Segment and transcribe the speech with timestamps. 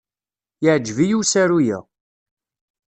[0.63, 1.77] Yeɛjeb-iyi usaru-a.